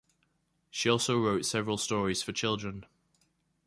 [0.71, 2.87] She also wrote several stories for children.